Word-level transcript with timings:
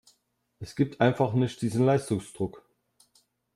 Es 0.57 0.75
gibt 0.75 0.99
einfach 0.99 1.33
nicht 1.33 1.61
diesen 1.61 1.85
Leistungsdruck. 1.85 2.65